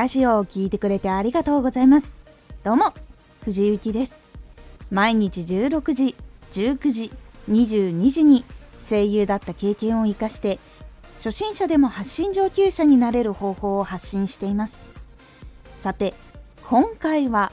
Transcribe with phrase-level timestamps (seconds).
[0.00, 2.18] ラジオを聴いてくれてありがとうございます。
[2.64, 2.94] どうも
[3.44, 4.26] 藤井幸です。
[4.90, 6.16] 毎日16時
[6.52, 7.12] 19時
[7.50, 8.46] 22時に
[8.88, 10.58] 声優だった経験を生かして
[11.16, 14.86] 初心者でも発信上級者になれる方法を発信しています。
[15.76, 16.14] さて
[16.66, 17.52] 今回は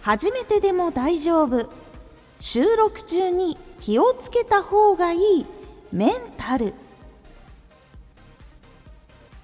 [0.00, 1.68] 初めてでも大丈夫。
[2.38, 5.46] 収録中に気をつけた方がいい
[5.92, 6.72] メンタル。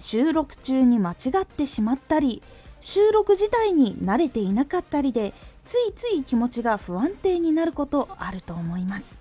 [0.00, 2.42] 収録中に間違ってしまったり
[2.80, 9.18] 収録自体に慣れていなかったりでついつい気持ちが不安定になることあると思います。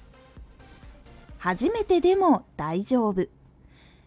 [1.37, 3.27] 初めてでも大丈夫。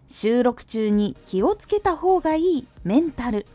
[0.08, 3.46] 収録中に気をつけた方がいいメンタル。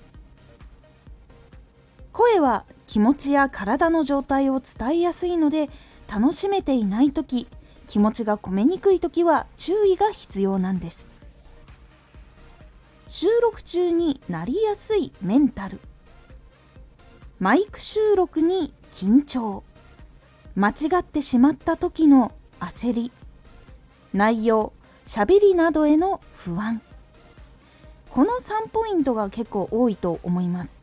[2.14, 5.70] 声は気持ちや体の状態を伝えやすいので
[6.08, 7.48] 楽しめていない時
[7.88, 11.17] 気持ちが込めにくい時は注意が必要なんです。
[13.08, 15.80] 収録中になりやすいメンタル。
[17.40, 19.64] マイク収録に緊張。
[20.56, 23.12] 間違ってしまった時の焦り。
[24.14, 24.74] 内容
[25.06, 26.82] しゃべりなどへの不安。
[28.10, 30.82] この3ポイントが結構多いと思います。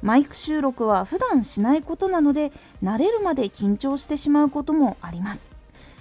[0.00, 2.50] マイク収録は普段しないことなので
[2.82, 5.52] 慣れるまで緊張してしまうこともあります。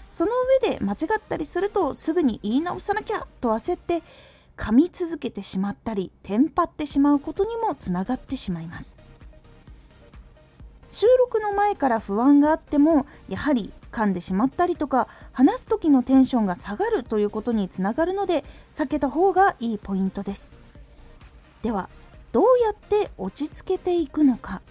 [0.10, 4.02] その上で間違ったりするとすぐに言い直さなきゃと焦って
[4.62, 9.00] 噛み続けてしまったりテンパってしまうことにもつながってしまいます。
[10.92, 20.54] 収録の前から不安があってもやはり噛んでしまったりとか話す時のテンションが下がるということにつながるので避けた方がいいポイントです。
[21.64, 21.90] では
[22.32, 24.62] どうやって落ち着けていくのか。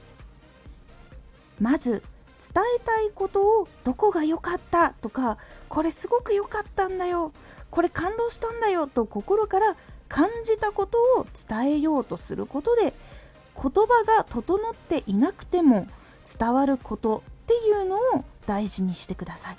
[1.59, 2.05] まず
[2.39, 5.37] 伝えたいことをどこが良かったとか
[5.69, 7.33] これすごく良かったんだよ。
[7.71, 9.77] これ感動したんだよと心から
[10.09, 12.93] 感じたことを伝えようとすることで
[13.55, 15.87] 言葉が整っていなくても
[16.39, 19.57] 伝わることっていうのを大事にしてください。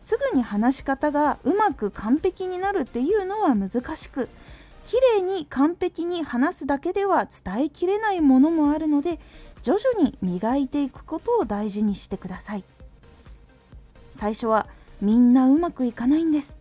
[0.00, 4.28] すぐに話し方がうまく完璧になるっていうのは難しく
[4.82, 9.20] 綺麗に完璧に話すだけでは伝えきれないものもあるので
[9.62, 12.64] 徐々に磨いていくことを大事にしてください。
[14.10, 14.66] 最初は
[15.00, 16.58] みんなうまくいかないんです。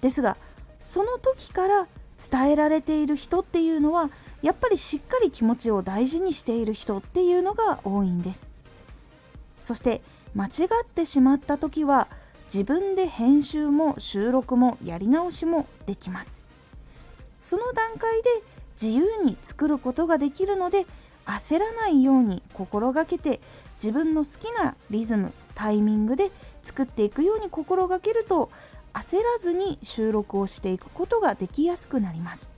[0.00, 0.36] ですが
[0.78, 1.86] その時から
[2.30, 4.10] 伝えられている人っていうのは
[4.42, 8.52] やっぱりしっかり気持ちを大事にしている人っていうのが多いんです。
[9.60, 10.00] そして
[10.34, 10.48] 間違
[10.82, 12.08] ってしまった時は
[12.44, 16.46] 自分で編集も収録もやり直しもできます。
[17.40, 18.28] その段階で
[18.80, 20.86] 自由に作ることができるので
[21.26, 23.40] 焦らないように心がけて
[23.74, 26.30] 自分の好きなリズムタイミングで
[26.62, 28.50] 作っていくように心がけると
[28.92, 32.52] 焦らずに収録をしていくことができやすくなります。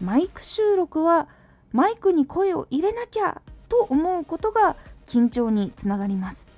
[0.00, 1.28] マイク収録は
[1.72, 4.76] マイクに声を入れなきゃと思うことが
[5.06, 6.50] 緊張につながります。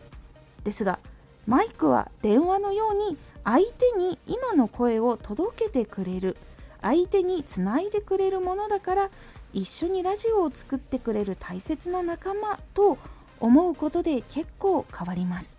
[0.64, 1.00] ですが
[1.46, 6.36] マイクは電話のように相手に今の声を届けてくれる
[6.80, 9.10] 相手につないでくれるものだから
[9.52, 12.96] 一緒にラジオを作ってくれる大切な仲間と
[13.42, 15.58] 思うことで結構変わります。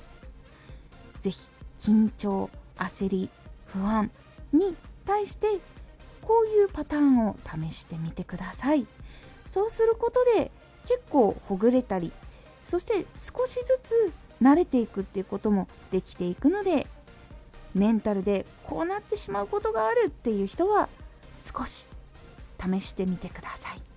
[1.19, 3.29] 是非緊張焦り
[3.65, 4.09] 不安
[4.53, 5.47] に対して
[6.21, 8.87] こういうパターンを試してみてください。
[9.45, 10.49] そうすることで
[10.85, 12.13] 結構ほぐれたり
[12.61, 16.87] そして少しずつ慣れていくっていうこともできていくので
[17.75, 20.87] メンタルでこうなってしまうことがあるっていう人は
[21.39, 21.89] 少し
[22.61, 23.92] 試してみてください。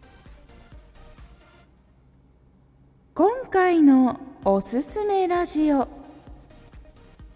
[3.66, 5.88] 今回のおすすめラジオ。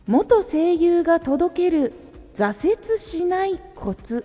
[0.06, 1.92] 元声優が届ける
[2.34, 4.24] 挫折しないコツ。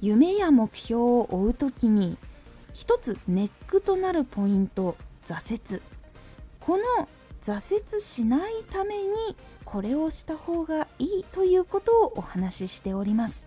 [0.00, 2.16] 夢や目標を追う時に
[2.72, 5.82] 一つネックとなるポイント挫折。
[6.60, 6.82] この
[7.42, 9.36] 挫折しないために
[9.66, 13.46] これをした方がいいということをお話ししております。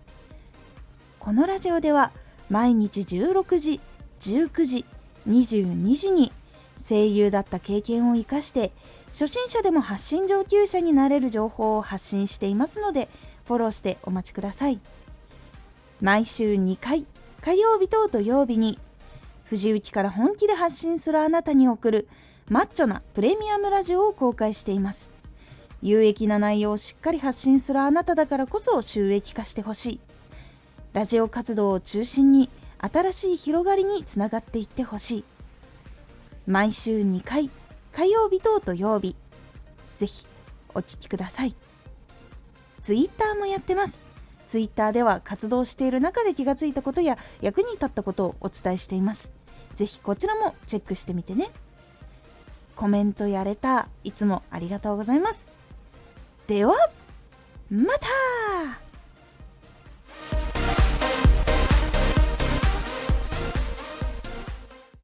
[1.18, 2.12] このラジオでは
[2.48, 3.80] 毎日16時
[4.22, 4.84] 19時
[5.28, 6.32] 22時に
[6.78, 8.70] 声優だった経験を生かして
[9.08, 13.08] 初心者でも発信上級者になれる情報を発信していますので
[13.46, 14.78] フォローしてお待ちください。
[16.00, 17.04] 毎週2回
[17.40, 18.78] 火曜日と土曜日に
[19.44, 22.08] 藤雪から本気で発信するあなたに送る
[22.48, 25.10] マッチョなプレミアムラジオを公開しています。
[25.82, 30.00] 有益な内容をしっかり発信するあなただからこそ収益化してほしい。
[30.92, 32.48] ラジオ活動を中心に
[32.82, 35.24] 新しい広がりにつながっていってほしい。
[36.46, 37.48] 毎週2回
[37.92, 39.16] 火曜日と土曜日。
[39.94, 40.26] ぜひ
[40.74, 41.54] お聴きください。
[42.80, 44.00] Twitter もやってます。
[44.46, 49.30] Twitter では活動している中で気がついたことや役に立ったことをお伝えしています。
[49.74, 51.50] ぜひこちらもチェックしてみてね。
[52.74, 55.50] コメントやれたいつもありがとうございます。
[56.48, 56.74] では
[57.70, 58.91] また!